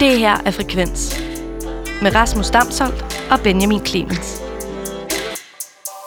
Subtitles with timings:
[0.00, 1.20] Det her er Frekvens
[2.02, 4.42] med Rasmus Damsholdt og Benjamin Clemens.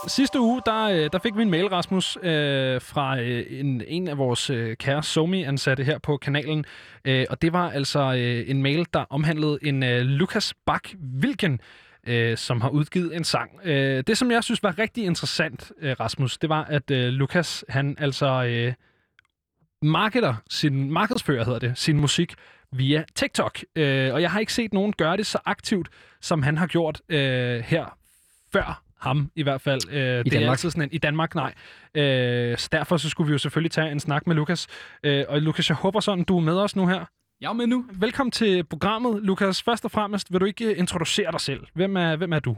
[0.08, 4.08] Sidste uge, der, øh, der fik vi en mail, Rasmus, øh, fra øh, en, en
[4.08, 6.66] af vores øh, kære Somi-ansatte her på kanalen.
[7.06, 11.60] Øh, og det var altså øh, en mail, der omhandlede en øh, Lukas Bak-Vilken,
[12.08, 13.52] øh, som har udgivet en sang.
[13.64, 17.66] Øh, det, som jeg synes var rigtig interessant, øh, Rasmus, det var, at øh, Lukas,
[17.70, 18.74] han altså øh,
[19.82, 22.34] marketer sin, markedsfører hedder det, sin musik
[22.72, 23.60] via TikTok.
[23.76, 25.90] Øh, og jeg har ikke set nogen gøre det så aktivt,
[26.22, 27.98] som han har gjort øh, her
[28.54, 29.82] før ham i hvert fald.
[29.92, 30.48] Øh, I det Danmark?
[30.48, 31.54] Er altid sådan en, I Danmark, nej.
[31.96, 34.68] Øh, så derfor så skulle vi jo selvfølgelig tage en snak med Lukas.
[35.04, 37.06] Øh, og Lukas, jeg håber sådan, du er med os nu her.
[37.42, 37.86] Jeg er med nu.
[37.94, 39.64] Velkommen til programmet, Lukas.
[39.64, 41.68] Først og fremmest, vil du ikke øh, introducere dig selv?
[41.74, 42.58] Hvem er, hvem er du?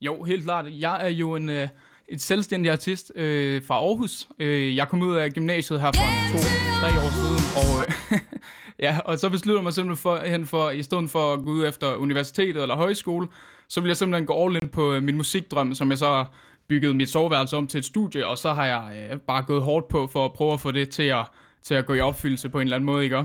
[0.00, 0.66] Jo, helt klart.
[0.70, 1.68] Jeg er jo en, øh,
[2.08, 4.28] et selvstændig artist øh, fra Aarhus.
[4.38, 8.18] Øh, jeg kom ud af gymnasiet her for to-tre år siden, og, øh,
[8.82, 11.50] ja, og så besluttede jeg mig simpelthen for, hen for, i stedet for at gå
[11.50, 13.28] ud efter universitetet eller højskole,
[13.68, 16.30] så ville jeg simpelthen gå all in på øh, min musikdrøm, som jeg så har
[16.68, 19.88] bygget mit soveværelse om til et studie, og så har jeg øh, bare gået hårdt
[19.88, 21.24] på for at prøve at få det til at,
[21.62, 23.24] til at gå i opfyldelse på en eller anden måde, ikke?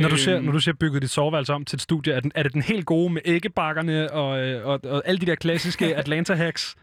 [0.00, 2.20] Når du, ser, Øhm, når du siger bygget dit soveværelse om til et studie, er,
[2.20, 5.34] den, er det den helt gode med æggebakkerne og, øh, og, og alle de der
[5.34, 6.74] klassiske Atlanta-hacks?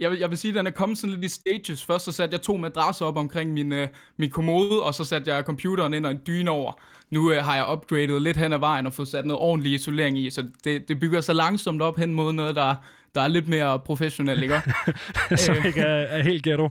[0.00, 1.84] Jeg vil, jeg vil sige, at den er kommet sådan lidt i stages.
[1.84, 5.34] Først så satte jeg to madrasser op omkring min, øh, min kommode, og så satte
[5.34, 6.72] jeg computeren ind og en dyne over.
[7.10, 10.18] Nu øh, har jeg upgradet lidt hen ad vejen og fået sat noget ordentlig isolering
[10.18, 12.74] i, så det, det bygger sig langsomt op hen mod noget, der,
[13.14, 14.62] der er lidt mere professionelt, ikke?
[15.44, 15.66] som Øh.
[15.66, 16.68] ikke er, er helt ghetto.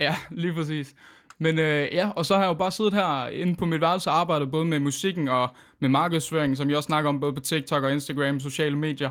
[0.00, 0.94] ja, lige præcis.
[1.38, 4.10] Men øh, ja, og så har jeg jo bare siddet her inde på mit værelse
[4.10, 5.48] og arbejdet både med musikken og
[5.80, 9.10] med markedsføring, som jeg også snakker om både på TikTok og Instagram, sociale medier,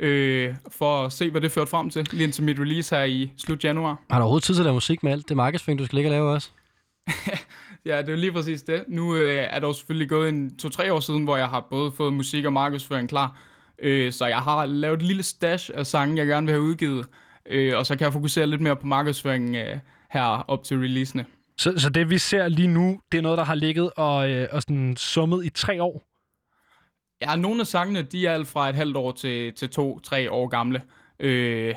[0.00, 3.32] øh, for at se, hvad det førte frem til, lige indtil mit release her i
[3.36, 4.00] slut januar.
[4.10, 6.08] Har du overhovedet tid til at lave musik med alt det markedsføring, du skal ligge
[6.08, 6.50] og lave også?
[7.84, 8.84] Ja, det er lige præcis det.
[8.88, 11.92] Nu øh, er der jo selvfølgelig gået en to-tre år siden, hvor jeg har både
[11.92, 13.36] fået musik og markedsføring klar.
[13.82, 17.06] Øh, så jeg har lavet et lille stash af sange, jeg gerne vil have udgivet.
[17.46, 19.78] Øh, og så kan jeg fokusere lidt mere på markedsføring øh,
[20.10, 21.24] her op til releasene.
[21.58, 24.48] Så, så det, vi ser lige nu, det er noget, der har ligget og, øh,
[24.52, 26.04] og sådan summet i tre år?
[27.22, 30.46] Ja, nogle af sangene, de er alt fra et halvt år til, til to-tre år
[30.48, 30.82] gamle.
[31.20, 31.74] Øh,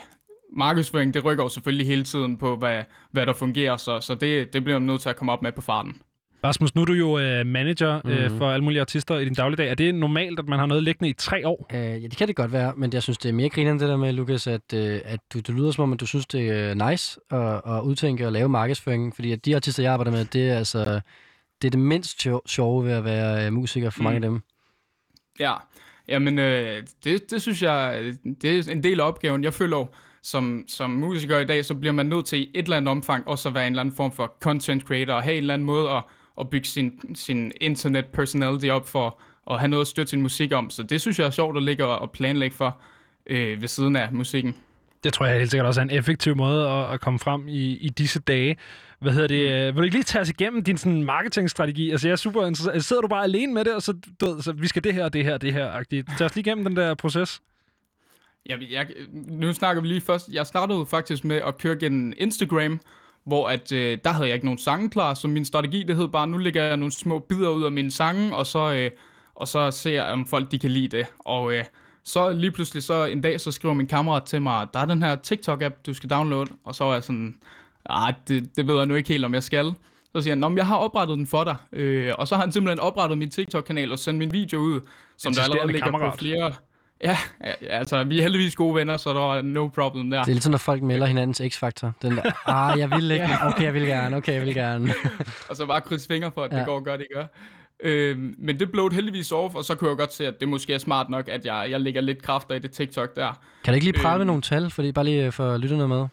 [0.58, 4.54] markedsføring, det rykker jo selvfølgelig hele tiden på, hvad, hvad der fungerer, så, så det,
[4.54, 5.96] det bliver man nødt til at komme op med på farten.
[6.44, 8.38] Rasmus, nu er du jo øh, manager øh, Mhm.
[8.38, 9.70] for alle mulige artister i din dagligdag.
[9.70, 11.68] Er det normalt, at man har noget liggende i tre år?
[11.74, 13.90] Øh, ja, det kan det godt være, men jeg synes, det er mere grinerende det
[13.90, 16.50] der med, Lukas, at, øh, at du, du lyder som om, at du synes, det
[16.50, 20.26] er nice at, at udtænke og lave markedsføring, fordi at de artister, jeg arbejder med,
[20.26, 21.02] det er altså
[21.62, 24.04] det, er det mindst sjo- sjove ved at være øh, musiker for mm.
[24.04, 24.42] mange af dem.
[25.42, 25.54] Ja,
[26.08, 29.44] jamen øh, det, det synes jeg, det er en del af opgaven.
[29.44, 29.86] Jeg føler
[30.24, 33.28] som, som musiker i dag, så bliver man nødt til i et eller andet omfang
[33.28, 35.66] også at være en eller anden form for content creator, og have en eller anden
[35.66, 36.04] måde at,
[36.40, 39.20] at bygge sin, sin internet personality op for
[39.52, 40.70] at have noget at støtte sin musik om.
[40.70, 42.78] Så det synes jeg er sjovt at ligge og og planlægge for
[43.26, 44.56] øh, ved siden af musikken.
[45.04, 47.78] Det tror jeg helt sikkert også er en effektiv måde at, at komme frem i,
[47.78, 48.58] i disse dage.
[49.00, 49.52] Hvad hedder det?
[49.52, 51.92] øh, Vil du ikke lige tage os igennem din sådan, marketingstrategi?
[51.92, 52.86] Altså, jeg er super interesseret.
[52.86, 55.10] Sidder du bare alene med det, og så, du ved, så vi skal det her,
[55.10, 55.72] det her, det her.
[55.72, 56.18] -agtigt.
[56.18, 57.42] Tag os lige igennem den der proces.
[58.46, 58.88] Jeg, jeg,
[59.28, 60.30] nu snakker vi lige først.
[60.32, 62.80] Jeg startede faktisk med at køre gennem Instagram,
[63.26, 66.08] hvor at, øh, der havde jeg ikke nogen sange klar, så min strategi, det hed
[66.08, 68.92] bare, nu lægger jeg nogle små bidder ud af mine sange, og så, øh,
[69.36, 71.06] og så ser jeg, om folk de kan lide det.
[71.20, 71.64] Og øh,
[72.06, 75.04] så lige pludselig, så en dag, så skriver min kammerat til mig, der er den
[75.04, 76.50] her TikTok-app, du skal downloade.
[76.64, 77.36] Og så var jeg sådan,
[77.86, 79.74] ah, det, det ved jeg nu ikke helt, om jeg skal.
[80.16, 81.56] Så siger han, "Nå, men jeg har oprettet den for dig.
[81.74, 84.80] Øh, og så har han simpelthen oprettet min TikTok-kanal og sendt min video ud,
[85.18, 86.12] som der allerede ligger kammerat.
[86.12, 86.54] på flere...
[87.04, 90.24] Ja, ja, altså, vi er heldigvis gode venner, så der er no problem der.
[90.24, 91.94] Det er lidt sådan, når folk melder hinandens x-faktor.
[92.02, 93.28] Den der, ah, jeg vil ikke.
[93.44, 94.16] Okay, jeg vil gerne.
[94.18, 94.94] Okay, jeg vil gerne.
[95.50, 96.56] og så bare krydse fingre for, at ja.
[96.56, 96.60] Ja.
[96.62, 97.26] det går godt, det gør.
[97.84, 100.74] Øhm, men det blev heldigvis off, og så kunne jeg godt se, at det måske
[100.74, 103.40] er smart nok, at jeg, jeg lægger lidt kræfter i det TikTok der.
[103.64, 104.28] Kan du ikke lige prale Øhm.
[104.28, 106.06] nogle tal, fordi bare lige for lytterne med?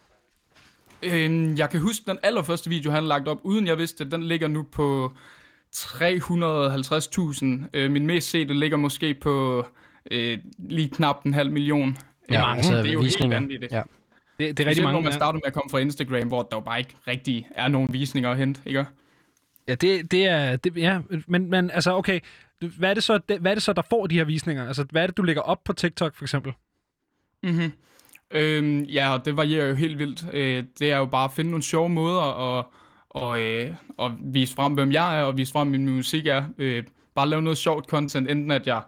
[1.03, 4.23] Øhm, jeg kan huske, den allerførste video, han lagt op, uden jeg vidste det, den
[4.23, 5.11] ligger nu på
[5.75, 7.69] 350.000.
[7.73, 9.65] Øh, min mest sete ligger måske på
[10.11, 11.97] øh, lige knap en halv million.
[12.29, 12.77] Det er Øh, mange.
[12.77, 13.71] det er jo helt vanvittigt.
[13.71, 13.81] Ja.
[14.39, 14.93] Det, det er rigtig mange.
[14.93, 15.15] når man ja.
[15.17, 18.31] starter med at komme fra Instagram, hvor der jo bare ikke rigtig er nogen visninger
[18.31, 18.85] at hente, ikke?
[19.69, 20.55] Ja, det, det er...
[20.55, 22.19] Det, ja, men, men altså, okay.
[22.77, 24.67] Hvad er, det så, det, hvad er det så, der får de her visninger?
[24.67, 26.53] Altså, hvad er det, du lægger op på TikTok, for eksempel?
[27.43, 27.71] Mm-hmm.
[28.31, 30.25] Øhm, ja, og det varierer jo helt vildt.
[30.33, 32.65] Øh, det er jo bare at finde nogle sjove måder at,
[33.09, 36.43] og, øh, og vise frem, hvem jeg er, og vise frem, min musik er.
[36.57, 36.83] Øh,
[37.15, 38.81] bare lave noget sjovt content, enten at jeg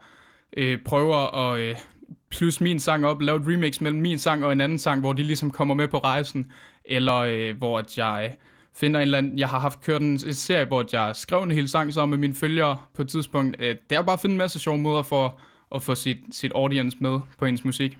[0.57, 1.75] øh, prøver at øh,
[2.31, 5.13] plus min sang op, lave et remix mellem min sang og en anden sang, hvor
[5.13, 6.51] de ligesom kommer med på rejsen,
[6.85, 8.35] eller øh, hvor at jeg
[8.75, 11.51] finder en eller anden, jeg har haft kørt en, en serie, hvor jeg skrev en
[11.51, 13.55] hel sang sammen med mine følgere på et tidspunkt.
[13.59, 15.39] Øh, det er bare at finde en masse sjove måder for
[15.75, 17.97] at få sit, sit audience med på ens musik.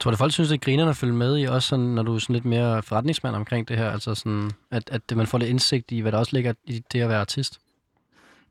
[0.00, 2.14] Tror du, folk synes, det er grinerne at følge med i, også sådan, når du
[2.14, 3.90] er sådan lidt mere forretningsmand omkring det her?
[3.90, 7.00] Altså sådan, at, at man får lidt indsigt i, hvad der også ligger i det
[7.00, 7.60] at være artist?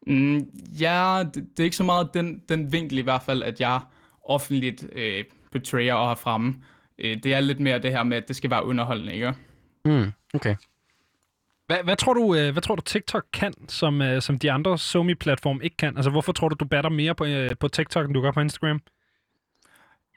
[0.07, 0.49] Mm,
[0.79, 3.79] ja, det, det er ikke så meget den, den vinkel i hvert fald, at jeg
[4.23, 6.55] offentligt øh, betrayer og har fremme.
[6.99, 9.33] Øh, det er lidt mere det her med, at det skal være underholdende, ikke?
[9.85, 10.55] Mm, okay.
[11.73, 14.77] Hvad, hvad, tror du, øh, hvad tror du TikTok kan, som, øh, som de andre
[14.77, 15.95] Somi-platform ikke kan?
[15.97, 18.39] Altså, hvorfor tror du, du batter mere på, øh, på TikTok, end du gør på
[18.39, 18.81] Instagram?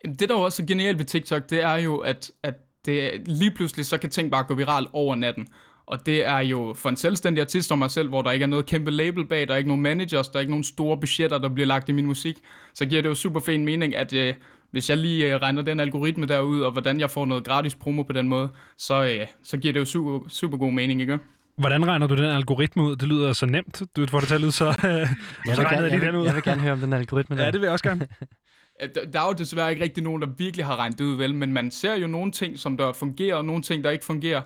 [0.04, 2.54] Det, der er også genialt ved TikTok, det er jo, at, at
[2.84, 5.48] det, lige pludselig så kan ting bare gå viral over natten.
[5.86, 8.46] Og det er jo for en selvstændig artist som mig selv, hvor der ikke er
[8.46, 11.38] noget kæmpe label bag, der er ikke nogen managers, der er ikke nogen store budgetter,
[11.38, 12.36] der bliver lagt i min musik,
[12.74, 14.34] så giver det jo super fin mening, at øh,
[14.70, 18.02] hvis jeg lige øh, regner den algoritme derud, og hvordan jeg får noget gratis promo
[18.02, 18.48] på den måde,
[18.78, 21.18] så, øh, så giver det jo super, super god mening, ikke?
[21.56, 22.96] Hvordan regner du den algoritme ud?
[22.96, 23.82] Det lyder så nemt.
[23.96, 24.64] Du får det til at lyde så...
[24.84, 25.08] Øh, jeg,
[25.46, 26.26] vil så gerne, jeg, den ud.
[26.26, 27.44] jeg vil gerne høre om den algoritme der.
[27.44, 28.08] Ja, det vil jeg også gerne.
[29.12, 31.34] Der er jo desværre ikke rigtig nogen, der virkelig har regnet det ud, vel?
[31.34, 34.42] Men man ser jo nogle ting, som der fungerer, og nogle ting, der ikke fungerer.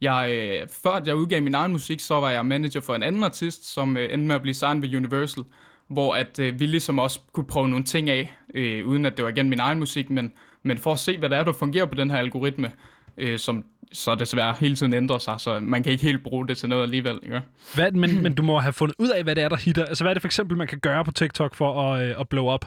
[0.00, 3.24] Jeg, øh, før jeg udgav min egen musik, så var jeg manager for en anden
[3.24, 5.44] artist, som øh, endte med at blive signed ved Universal,
[5.88, 9.24] hvor at øh, vi ligesom også kunne prøve nogle ting af, øh, uden at det
[9.24, 10.32] var igen min egen musik, men,
[10.62, 12.72] men for at se, hvad der er, der fungerer på den her algoritme,
[13.18, 13.64] øh, som
[13.94, 16.82] så desværre hele tiden ændrer sig, så man kan ikke helt bruge det til noget
[16.82, 17.20] alligevel.
[17.22, 17.42] Ikke?
[17.74, 19.84] Hvad, men, men du må have fundet ud af, hvad det er, der hitter.
[19.84, 22.28] Altså, hvad er det for eksempel, man kan gøre på TikTok for at, øh, at
[22.28, 22.66] blow up?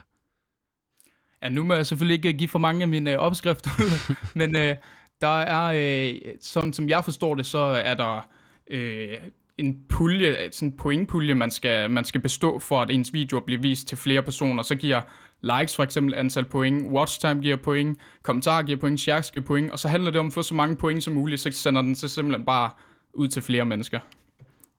[1.43, 4.55] Ja, nu må jeg selvfølgelig ikke give for mange af mine øh, opskrifter ud, men
[4.55, 4.75] øh,
[5.21, 8.27] der er, øh, sådan som jeg forstår det, så er der
[8.69, 9.17] øh,
[9.57, 13.61] en pulje, sådan en pointpulje, man skal, man skal bestå for, at ens video bliver
[13.61, 14.63] vist til flere personer.
[14.63, 15.01] Så giver
[15.41, 19.71] likes for eksempel antal point, watch time giver point, kommentarer giver point, shares giver point,
[19.71, 21.95] og så handler det om at få så mange point som muligt, så sender den
[21.95, 22.69] så simpelthen bare
[23.13, 23.99] ud til flere mennesker.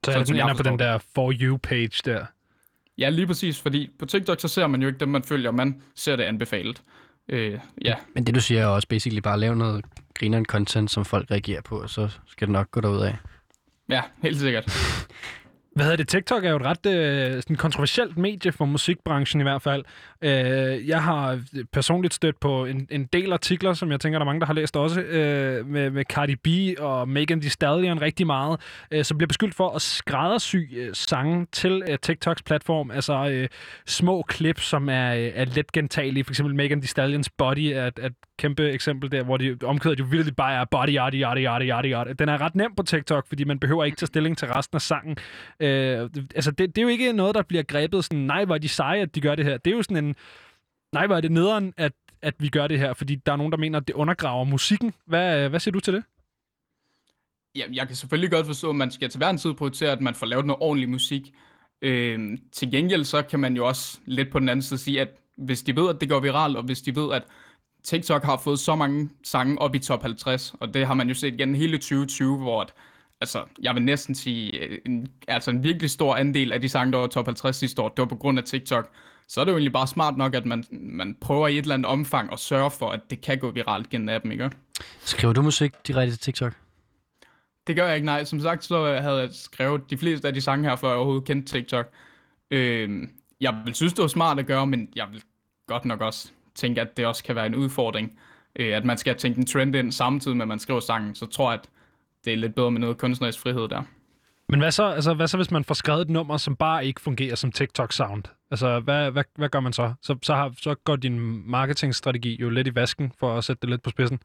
[0.04, 2.26] Så Sådan den ender på den der For You-page der.
[2.98, 5.82] Ja, lige præcis, fordi på TikTok, så ser man jo ikke dem, man følger, man
[5.94, 6.82] ser det anbefalet.
[7.28, 9.84] Øh, ja, Men det du siger er også basically bare at lave noget
[10.14, 13.16] grineren content, som folk reagerer på, og så skal det nok gå derud af
[13.88, 14.64] ja, helt sikkert.
[15.74, 16.08] Hvad hedder det?
[16.08, 19.84] TikTok er jo et ret øh, sådan kontroversielt medie for musikbranchen i hvert fald.
[20.22, 21.40] Øh, jeg har
[21.72, 24.54] personligt stødt på en, en del artikler, som jeg tænker, der er mange, der har
[24.54, 28.60] læst også, øh, med, med Cardi B og Megan Thee Stallion rigtig meget,
[28.90, 32.90] øh, som bliver beskyldt for at skræddersy øh, sange til øh, TikToks platform.
[32.90, 33.48] Altså øh,
[33.86, 36.24] små klip, som er, øh, er let gentagelige.
[36.24, 39.98] For eksempel Megan Thee Stallions Body er et, et kæmpe eksempel der, hvor de omkødet
[40.00, 42.12] jo virkelig bare er body, yada, yada, yada, yada, yada.
[42.12, 44.82] Den er ret nem på TikTok, fordi man behøver ikke tage stilling til resten af
[44.82, 45.16] sangen.
[45.60, 48.58] Øh, altså, det, det er jo ikke noget, der bliver grebet sådan, nej, hvor er
[48.58, 49.56] de seje, at de gør det her.
[49.56, 50.07] Det er jo sådan en,
[50.92, 53.52] nej, hvor er det nederen, at, at vi gør det her, fordi der er nogen,
[53.52, 54.94] der mener, at det undergraver musikken.
[55.06, 56.04] Hvad, hvad siger du til det?
[57.54, 60.00] Ja, jeg kan selvfølgelig godt forstå, at man skal til hver en tid prioritere, at
[60.00, 61.34] man får lavet noget ordentlig musik.
[61.82, 65.08] Øh, til gengæld så kan man jo også lidt på den anden side sige, at
[65.36, 67.22] hvis de ved, at det går viralt, og hvis de ved, at
[67.84, 71.14] TikTok har fået så mange sange op i top 50, og det har man jo
[71.14, 72.74] set igen hele 2020, hvor at,
[73.20, 76.92] altså, jeg vil næsten sige, øh, en, altså en virkelig stor andel af de sange,
[76.92, 78.90] der var top 50 sidste år, det var på grund af TikTok.
[79.28, 81.74] Så er det jo egentlig bare smart nok, at man, man prøver i et eller
[81.74, 84.50] andet omfang at sørge for, at det kan gå viralt gennem appen, ikke?
[85.00, 86.52] Skriver du musik direkte til TikTok?
[87.66, 88.24] Det gør jeg ikke, nej.
[88.24, 91.24] Som sagt, så havde jeg skrevet de fleste af de sange her, før jeg overhovedet
[91.24, 91.92] kendte TikTok.
[92.50, 93.08] Øh,
[93.40, 95.22] jeg vil synes, det var smart at gøre, men jeg vil
[95.66, 98.18] godt nok også tænke, at det også kan være en udfordring.
[98.56, 101.14] Øh, at man skal tænke en trend ind samtidig med, at man skriver sangen.
[101.14, 101.68] Så tror jeg, at
[102.24, 103.82] det er lidt bedre med noget kunstnerisk frihed der.
[104.48, 107.00] Men hvad så, altså, hvad så, hvis man får skrevet et nummer, som bare ikke
[107.00, 108.22] fungerer som TikTok-sound?
[108.50, 109.92] Altså, hvad, hvad, hvad gør man så?
[110.02, 113.70] Så, så, har, så går din marketingstrategi jo lidt i vasken, for at sætte det
[113.70, 114.20] lidt på spidsen.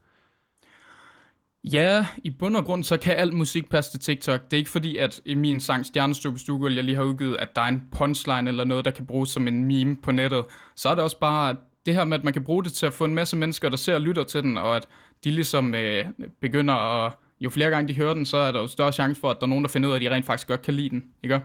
[1.72, 4.44] Ja, i bund og grund, så kan alt musik passe til TikTok.
[4.44, 7.62] Det er ikke fordi, at i min sang Stjernestykke jeg lige har udgivet, at der
[7.62, 10.44] er en punchline eller noget, der kan bruges som en meme på nettet.
[10.76, 12.92] Så er det også bare det her med, at man kan bruge det til at
[12.92, 14.86] få en masse mennesker, der ser og lytter til den, og at
[15.24, 16.04] de ligesom øh,
[16.40, 17.12] begynder at...
[17.40, 19.46] Jo flere gange de hører den, så er der jo større chance for, at der
[19.46, 21.04] er nogen, der finder ud af, at de rent faktisk godt kan lide den.
[21.22, 21.40] Ikke?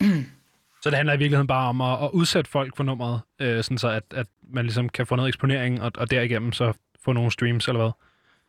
[0.82, 3.78] Så det handler i virkeligheden bare om at, at udsætte folk for nummeret, øh, sådan
[3.78, 6.72] så at, at man ligesom kan få noget eksponering, og, og derigennem så
[7.04, 7.90] få nogle streams, eller hvad?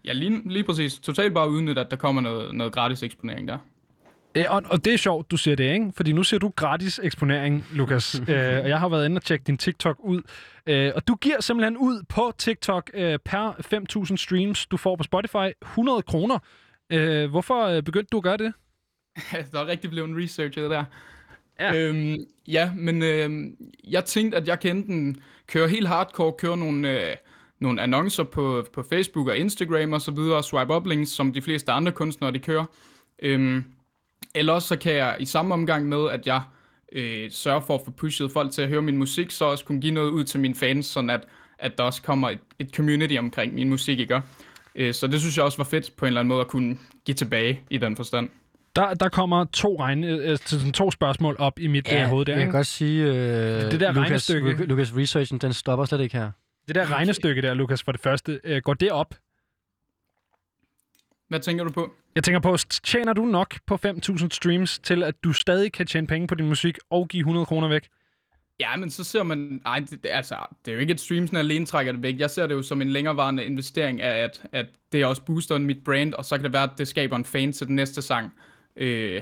[0.05, 0.99] Ja, lige, lige præcis.
[0.99, 3.57] Totalt bare udnytte, at der kommer noget, noget gratis eksponering der.
[4.35, 5.91] Øh, og, og det er sjovt, du siger det, ikke?
[5.95, 8.15] Fordi nu ser du gratis eksponering, Lukas.
[8.27, 10.21] øh, og jeg har været inde og tjekke din TikTok ud.
[10.65, 13.51] Øh, og du giver simpelthen ud på TikTok øh, per
[14.11, 16.39] 5.000 streams, du får på Spotify, 100 kroner.
[16.91, 18.53] Øh, hvorfor øh, begyndte du at gøre det?
[19.51, 20.85] der er rigtig blevet en researchet der.
[21.61, 21.75] Ja.
[21.75, 23.29] Øhm, ja, men øh,
[23.83, 27.15] jeg tænkte, at jeg kan enten køre helt hardcore, køre nogle, øh,
[27.59, 31.41] nogle annoncer på, på Facebook og Instagram og så videre, swipe up links, som de
[31.41, 32.65] fleste andre kunstnere, de kører.
[33.19, 33.63] Øhm,
[34.49, 36.41] også så kan jeg i samme omgang med, at jeg
[36.91, 39.81] øh, sørger for at få pushet folk til at høre min musik, så også kunne
[39.81, 41.27] give noget ud til mine fans, sådan at,
[41.59, 44.21] at der også kommer et, et community omkring min musik, ikke?
[44.75, 46.77] Øh, så det synes jeg også var fedt på en eller anden måde at kunne
[47.05, 48.29] give tilbage i den forstand.
[48.75, 52.33] Der, der kommer to, regne, øh, sådan to spørgsmål op i mit ja, hoved der.
[52.33, 53.11] Jeg kan godt sige, øh,
[53.71, 54.51] Det der Lucas, regnestykke.
[54.51, 56.31] Lu- Lucas researchen, den stopper slet ikke her.
[56.67, 59.15] Det der regnestykke der, Lukas, for det første, øh, går det op?
[61.27, 61.93] Hvad tænker du på?
[62.15, 66.07] Jeg tænker på, tjener du nok på 5.000 streams, til at du stadig kan tjene
[66.07, 67.87] penge på din musik og give 100 kroner væk?
[68.59, 69.61] Ja, men så ser man...
[69.65, 70.35] Ej, det, det, altså,
[70.65, 72.19] det er jo ikke, at streamsen alene trækker det væk.
[72.19, 75.83] Jeg ser det jo som en længerevarende investering af, at, at det også booster mit
[75.85, 78.33] brand, og så kan det være, at det skaber en fan til den næste sang.
[78.75, 79.21] Øh,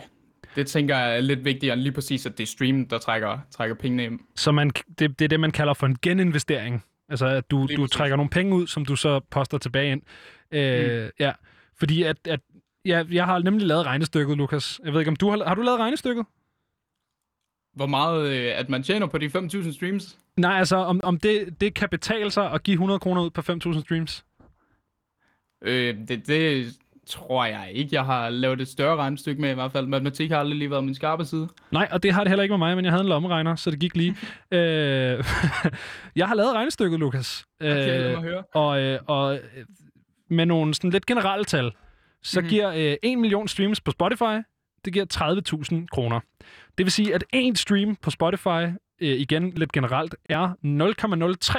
[0.56, 3.40] det tænker jeg er lidt vigtigere end lige præcis, at det er streamen, der trækker,
[3.52, 4.26] trækker pengene hjem.
[4.36, 6.84] Så man, det, det er det, man kalder for en geninvestering.
[7.10, 7.98] Altså, at du, Lige du præcis.
[7.98, 10.02] trækker nogle penge ud, som du så poster tilbage ind.
[10.52, 11.10] Øh, mm.
[11.20, 11.32] Ja,
[11.80, 12.40] fordi at, at
[12.86, 14.80] ja, jeg har nemlig lavet regnestykket, Lukas.
[14.84, 16.26] Jeg ved ikke, om du har, har du lavet regnestykket?
[17.76, 20.18] Hvor meget, øh, at man tjener på de 5.000 streams?
[20.38, 23.42] Nej, altså, om, om det, det kan betale sig at give 100 kroner ud på
[23.42, 24.26] 5.000 streams?
[25.62, 26.66] Øh, det, det
[27.10, 27.90] tror jeg ikke.
[27.96, 29.88] Jeg har lavet et større regnestykke med i hvert fald.
[29.88, 31.48] Matematik har aldrig lige været min skarpe side.
[31.72, 33.72] Nej, og det har det heller ikke med mig, men jeg havde en lommeregner, så
[33.72, 34.16] det gik lige.
[34.52, 35.24] øh,
[36.16, 37.46] jeg har lavet regnestykket, Lukas.
[37.62, 38.44] Okay, lad Øh, høre.
[38.54, 39.40] og, øh, og øh,
[40.30, 41.72] med nogle sådan lidt generelle tal,
[42.24, 42.50] så mm-hmm.
[42.50, 44.38] giver øh, 1 million streams på Spotify,
[44.86, 45.06] det giver
[45.82, 46.20] 30.000 kroner.
[46.78, 48.64] Det vil sige, at en stream på Spotify,
[49.02, 50.50] øh, igen lidt generelt, er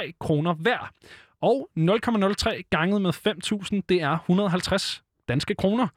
[0.05, 0.91] 0,03 kroner hver.
[1.41, 3.13] Og 0,03 ganget med
[3.75, 5.87] 5.000, det er 150 danske kroner.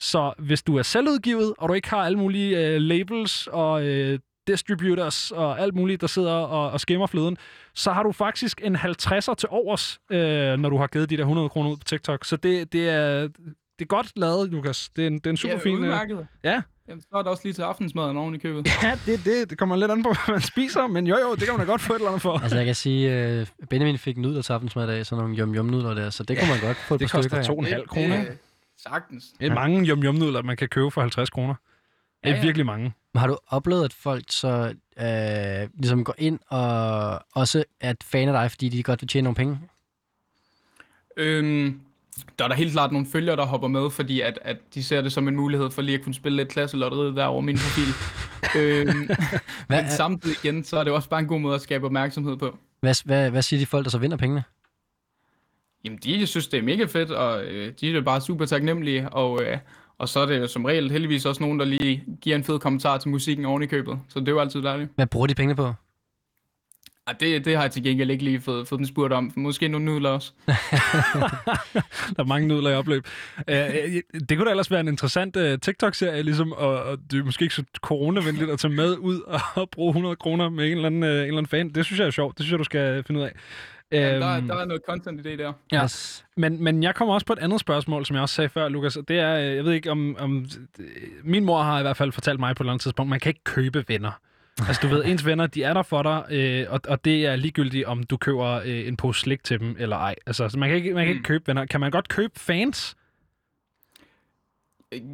[0.00, 4.18] Så hvis du er selvudgivet, og du ikke har alle mulige øh, labels og øh,
[4.46, 7.36] distributors og alt muligt, der sidder og, og skimmer fløden,
[7.74, 11.22] så har du faktisk en 50'er til overs, øh, når du har givet de der
[11.22, 12.24] 100 kroner ud på TikTok.
[12.24, 13.20] Så det, det, er,
[13.78, 14.88] det er godt lavet, Lukas.
[14.96, 15.74] Det er en, det er en super Ja, fin...
[15.74, 16.26] øh, udmærket.
[16.44, 16.62] Ja.
[16.88, 18.68] Jamen, så er det også lige til aftensmaden oven i købet.
[18.82, 21.42] Ja, det, det, det kommer lidt an på, hvad man spiser, men jo jo, det
[21.42, 22.38] kan man da godt få et eller andet for.
[22.38, 25.54] Altså, jeg kan sige, øh, Benjamin fik nudler til aftensmad i dag, sådan nogle yum
[25.54, 27.78] yum nudler der, så det kunne man godt få et Det par koster stykker af.
[27.80, 28.16] 2,5 kroner.
[28.16, 28.38] Det,
[28.82, 29.24] sagtens.
[29.40, 31.54] Det er mange yum yum nudler, man kan købe for 50 kroner.
[31.54, 32.42] Det er Ja, ja.
[32.42, 32.92] virkelig mange.
[33.14, 38.28] Men Har du oplevet, at folk så øh, ligesom går ind og også er fan
[38.28, 39.58] af dig, fordi de godt vil tjene nogle penge?
[41.16, 41.80] Øhm,
[42.38, 45.00] der er der helt klart nogle følgere, der hopper med, fordi at, at de ser
[45.00, 47.88] det som en mulighed for lige at kunne spille lidt klasselotteriet der over min profil.
[48.60, 49.06] øhm,
[49.66, 52.36] Hvad, men samtidig igen, så er det også bare en god måde at skabe opmærksomhed
[52.36, 52.58] på.
[52.80, 54.44] hvad, hvad, hvad siger de folk, der så vinder pengene?
[55.86, 59.42] Jamen, de synes, det er mega fedt, og øh, de er bare super taknemmelige, og,
[59.42, 59.58] øh,
[59.98, 62.98] og så er det som regel heldigvis også nogen, der lige giver en fed kommentar
[62.98, 63.98] til musikken oven i købet.
[64.08, 64.90] Så det er jo altid dejligt.
[64.94, 65.72] Hvad bruger de pengene på?
[67.06, 69.32] Og det, det har jeg til gengæld ikke lige fået, fået dem spurgt om.
[69.36, 70.32] Måske nogle nudler også.
[72.16, 73.06] Der er mange nudler i opløb.
[73.38, 73.54] Uh,
[74.28, 77.42] det kunne da ellers være en interessant uh, TikTok-serie, ligesom, og, og det er måske
[77.42, 80.86] ikke så coronavenligt at tage med ud og, og bruge 100 kroner med en eller,
[80.86, 81.68] anden, uh, en eller anden fan.
[81.68, 82.38] Det synes jeg er sjovt.
[82.38, 83.32] Det synes jeg, du skal finde ud af.
[83.92, 85.52] Ja, der, Øhm, der er noget content i det der.
[85.72, 85.84] Ja.
[85.84, 86.24] Yes.
[86.36, 88.96] Men, men jeg kommer også på et andet spørgsmål, som jeg også sagde før, Lukas.
[88.96, 90.46] og Det er, øh, jeg ved ikke om, om...
[91.24, 93.30] Min mor har i hvert fald fortalt mig på et eller andet tidspunkt, man kan
[93.30, 94.20] ikke købe venner.
[94.68, 97.36] Altså du ved, ens venner, de er der for dig, øh, og, og det er
[97.36, 100.14] ligegyldigt, om du køber øh, en pose slik til dem eller ej.
[100.26, 101.24] Altså så man kan, ikke, man kan ikke Mm.
[101.24, 101.66] købe venner.
[101.66, 102.96] Kan man godt købe fans?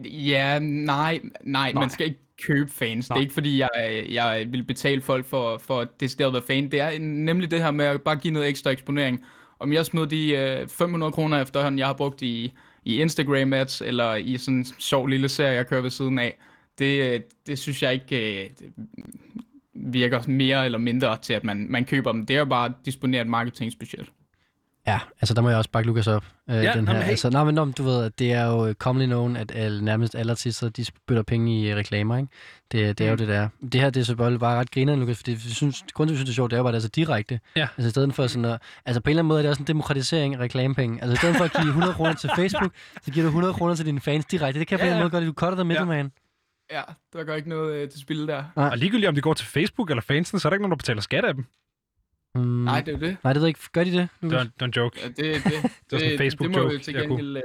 [0.05, 1.73] Ja, nej, nej, Nej.
[1.73, 3.09] man skal ikke købe fans.
[3.09, 3.15] Nej.
[3.17, 6.43] Det er ikke fordi, jeg, jeg vil betale folk for, for at det at være
[6.43, 6.71] fan.
[6.71, 9.25] Det er nemlig det her med at bare give noget ekstra eksponering.
[9.59, 12.53] Om jeg smider de øh, 500 kroner efterhånden, jeg har brugt i,
[12.85, 16.39] i Instagram ads, eller i sådan en sjov lille serie, jeg kører ved siden af,
[16.79, 18.51] det, øh, det synes jeg ikke øh,
[19.75, 22.27] virker mere eller mindre til, at man, man køber dem.
[22.27, 23.25] Det er bare at disponere
[24.01, 24.11] et.
[24.87, 26.25] Ja, altså der må jeg også bakke Lukas op.
[26.51, 27.01] Øh, Ja, den her.
[27.01, 27.11] hey.
[27.11, 29.85] Altså, nej, men nå, men du ved, at det er jo commonly known, at alle,
[29.85, 32.29] nærmest alle artister, de spytter penge i øh, reklamer, ikke?
[32.73, 33.19] Det, det er jo Mm.
[33.19, 33.49] det der.
[33.73, 36.27] Det her, det er selvfølgelig bare ret grinerende, Lukas, fordi jeg synes, grunden til, synes,
[36.29, 37.41] det er sjovt, det er jo bare, at det er så direkte.
[37.57, 37.69] Ja.
[37.77, 39.63] Altså i stedet for sådan at, altså på en eller anden måde er det også
[39.63, 41.03] en demokratisering af reklamepenge.
[41.03, 42.73] Altså i stedet for at give 100 kroner til Facebook,
[43.03, 44.61] så giver du 100 kroner til dine fans direkte.
[44.61, 45.05] Det kan på Ja, en eller ja.
[45.05, 46.13] anden måde godt, at du cutter the middleman.
[46.73, 48.45] Ja, der går ikke noget øh, til spil der.
[48.55, 50.77] Og ligegyldigt om de går til Facebook eller fansen, så er der ikke nogen, der
[50.77, 51.45] betaler skat af dem.
[52.35, 53.17] Mm, Nej, det er jo det.
[53.25, 53.61] nej, det ved jeg ikke.
[53.73, 54.37] Gør de det, Det Lukas?
[54.39, 55.01] var, det var en joke.
[55.03, 55.55] Ja, det, det, det,
[55.93, 57.43] var sådan en Facebook-joke, det må jo til jeg kunne.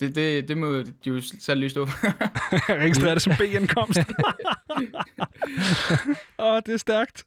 [0.00, 1.84] Det, det, det må de jo selv lige stå
[2.84, 3.98] registrerer det som B-indkomst.
[6.38, 7.24] Åh, det er stærkt.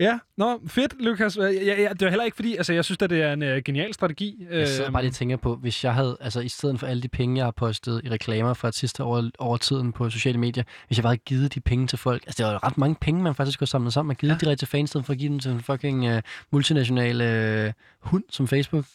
[0.00, 1.36] Ja, nå, fedt, Lukas.
[1.36, 3.48] Ja, ja, det er heller ikke fordi, altså jeg synes, at det er en uh,
[3.64, 4.46] genial strategi.
[4.50, 6.86] Jeg sidder Øhm, bare lige og tænker på, hvis jeg havde, altså i stedet for
[6.86, 10.38] alle de penge, jeg har postet i reklamer fra sidste år over tiden på sociale
[10.38, 12.78] medier, hvis jeg bare havde givet de penge til folk, altså det var jo ret
[12.78, 14.38] mange penge, man faktisk kunne samle sammen, man givet Ja.
[14.38, 16.20] direkte til fans, i stedet for at give dem til en fucking uh,
[16.52, 17.72] multinational uh,
[18.10, 18.84] hund som Facebook.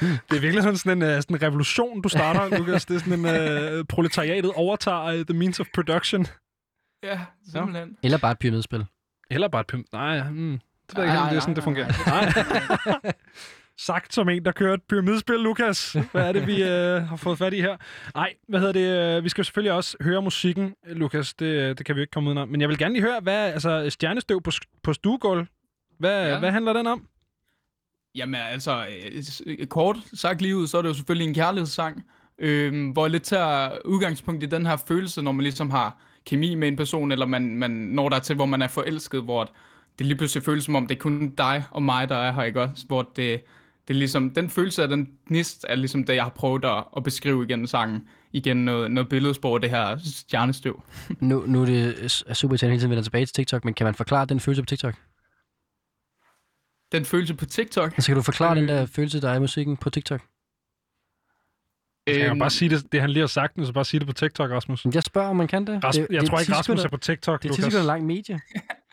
[0.00, 2.86] Det er virkelig sådan, sådan, en, uh, sådan en revolution, du starter, Lukas.
[2.86, 6.26] Det er sådan en uh, proletariatet overtager uh, the means of production.
[7.02, 7.20] Ja,
[7.52, 7.96] simpelthen.
[8.02, 8.84] Eller bare et pyramidespil.
[9.30, 9.86] Eller bare et pimp.
[9.92, 10.60] Nej, hmm.
[10.88, 11.92] det ved jeg ikke, om det er sådan, det fungerer.
[12.06, 13.12] Nej.
[13.80, 15.96] Sagt som en, der kører et pyramidespil, Lukas.
[16.12, 17.76] Hvad er det, vi øh, har fået fat i her?
[18.14, 19.24] Nej, hvad hedder det?
[19.24, 21.34] Vi skal selvfølgelig også høre musikken, Lukas.
[21.34, 22.48] Det, det kan vi jo ikke komme udenom.
[22.48, 24.50] Men jeg vil gerne lige høre, hvad altså stjernestøv på,
[24.82, 25.46] på stuegulv.
[25.98, 26.32] Hvad, ja.
[26.32, 26.38] Ja.
[26.38, 27.06] hvad handler den om?
[28.18, 32.04] Jamen altså, øh, øh, kort sagt lige ud, så er det jo selvfølgelig en kærlighedssang,
[32.38, 36.54] øh, hvor jeg lidt tager udgangspunkt i den her følelse, når man ligesom har kemi
[36.54, 39.50] med en person, eller man, man når der til, hvor man er forelsket, hvor
[39.98, 42.42] det lige pludselig føles som om, det er kun dig og mig, der er her,
[42.42, 42.86] ikke også?
[42.86, 43.40] Hvor det,
[43.88, 46.84] det er ligesom, den følelse af den gnist, er ligesom det, jeg har prøvet at,
[46.96, 48.08] at beskrive igennem sangen.
[48.32, 50.82] Igen noget, noget billedsprog, det her stjernestøv.
[51.20, 53.84] Nu, nu er det er super irriterende hele tiden vender tilbage til TikTok, men kan
[53.84, 54.94] man forklare den følelse på TikTok?
[56.92, 57.94] Den følelse på TikTok.
[57.98, 58.68] Så kan du forklare den Øh.
[58.70, 60.20] der følelse, der er i musikken på TikTok?
[62.06, 64.06] Jeg kan Øhm, bare sige det, det han lige har sagt, så bare sige det
[64.08, 64.86] på TikTok, Rasmus.
[64.94, 65.84] Jeg spørger, om man kan det.
[65.84, 67.72] Ras- det, jeg det tror ikke, 10 Rasmus er på TikTok, Det er 10 Lukas.
[67.72, 68.40] sekunder lang medie.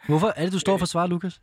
[0.08, 1.40] Hvorfor er det, du står for at svare, Lukas?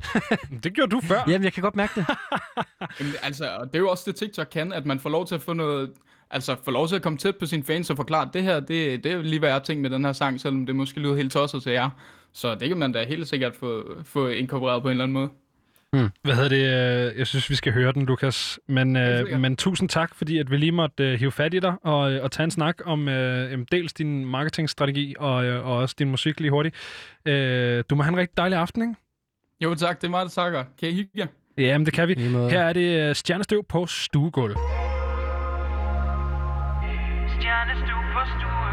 [0.62, 1.22] Det gjorde du før.
[1.28, 2.06] Jamen, jeg kan godt mærke det.
[3.00, 5.34] Jamen, altså, og det er jo også det, TikTok kan, at man får lov til
[5.34, 5.90] at få noget...
[6.30, 8.60] Altså, får lov til at komme tæt på sine fans og forklare, at det her,
[8.60, 11.00] det, det er lige, hvad jeg har tænkt med den her sang, selvom det måske
[11.00, 11.90] lyder helt tosset til jer.
[12.32, 15.28] Så det kan man da helt sikkert få, få inkorporeret på en eller anden måde.
[15.96, 17.10] Hvad hedder det?
[17.12, 18.58] øh, Jeg synes, vi skal høre den, Lukas.
[18.68, 21.74] Men, øh, men tusind tak, fordi at vi lige måtte øh, hive fat i dig
[21.82, 25.76] og, øh, og tage en snak om øh, em, dels din marketingstrategi og, øh, og
[25.76, 26.74] også din musik lige hurtigt.
[27.26, 28.94] Øh, du må have en rigtig dejlig aften, ikke?
[29.60, 30.64] Jo tak, det er mig, der takker.
[30.80, 31.26] Kan I hygge jer?
[31.58, 32.14] Jamen, det kan vi.
[32.50, 34.56] Her er det øh, stjernestøv på stuegulv.
[37.28, 38.72] Stjernestue på stue.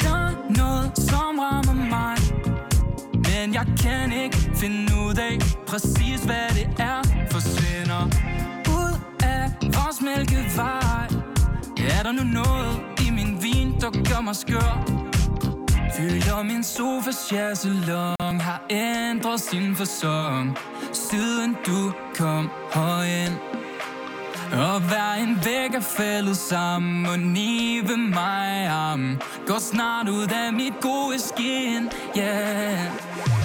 [0.00, 1.57] Der er noget, som rammer
[3.82, 8.04] kan ikke finde ud af Præcis hvad det er Forsvinder
[8.68, 11.06] ud af vores mælkevej.
[11.98, 14.98] Er der nu noget i min vin, der gør mig skør.
[15.96, 20.58] Fylder min sofas chaiselong Har ændret sin fasong
[20.92, 23.34] Siden du kom herind.
[24.52, 30.52] Og hver en væg er faldet sammen Og nive mig arm Går snart ud af
[30.52, 33.37] mit gode skin Yeah.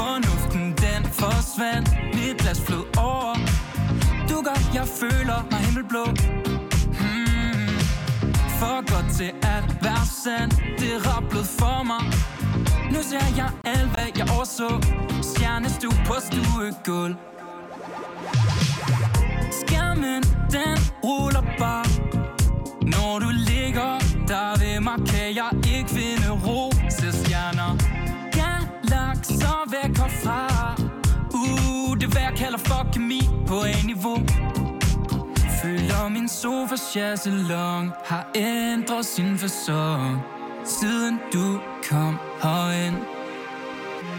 [0.00, 1.88] Fornuften den forsvandt.
[2.14, 3.34] Mit glas flød over.
[4.30, 6.04] Du gør, jeg føler mig himmelblå.
[7.00, 7.68] Hmm.
[8.58, 12.02] For godt til at være sandt Det rablede for mig.
[12.92, 14.68] Nu ser jeg alt, hvad jeg overså.
[15.22, 17.14] Stjernestue på stuegulv.
[19.60, 20.22] Skærmen,
[20.56, 21.86] den ruller bare.
[22.82, 26.69] Når du ligger der ved mig Kan jeg ikke finde ro.
[32.12, 34.18] Hvad jeg kalder for kemi på A-niveau
[35.62, 40.22] Føler min sofa chasselong Har ændret sin fasong
[40.64, 42.96] Siden du kom herind.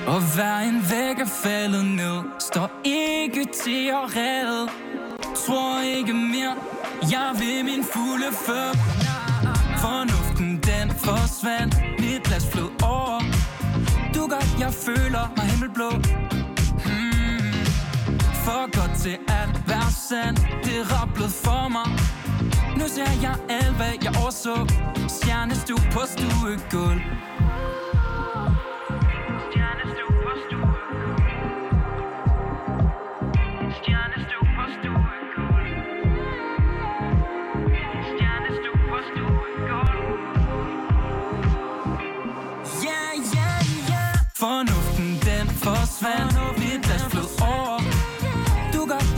[0.08, 4.70] Og hver en væg er faldet ned Står ikke til at redde.
[5.46, 6.56] Tror ikke mere
[7.12, 8.76] Jeg vil min fulde fem
[9.82, 11.76] Fornuften den forsvandt.
[12.00, 13.22] Mit glas flød over.
[14.16, 15.90] Du gør jeg føler mig himmelblå.
[18.46, 20.36] For godt til at være sand.
[20.64, 21.88] Det rablede for mig.
[22.80, 24.56] Nu ser jeg alt hvad jeg overså.
[25.08, 27.02] Stjernestue på stuegulv.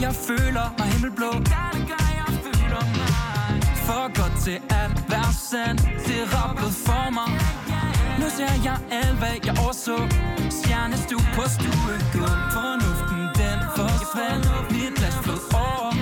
[0.04, 0.86] Du gør, jeg føler mig.
[0.92, 1.30] Himmelblå
[3.86, 5.78] For godt til at være sand.
[5.78, 7.30] Det rappede for mig.
[8.20, 9.96] Nu ser jeg alt, hvad jeg overså.
[10.56, 14.46] Stjernestue på stuegulv Fornuften den forsvandt.
[14.72, 15.92] Mit glas flød over.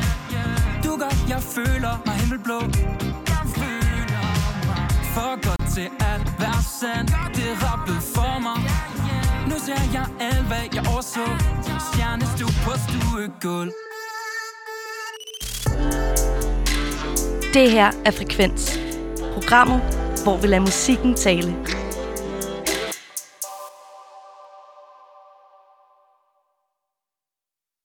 [0.84, 2.58] Du gør, jeg føler mig himmelblå.
[3.32, 4.24] Jeg føler
[4.68, 4.82] mig.
[5.14, 7.08] For godt til at være sand.
[7.38, 8.58] Det rappede for mig.
[9.50, 11.24] Nu ser jeg alt, hvad jeg overså.
[11.86, 13.72] Stjernestue på stuegulv
[17.54, 18.80] Det her er Frekvens.
[19.34, 19.80] Programmet,
[20.24, 21.54] hvor vi lader musikken tale.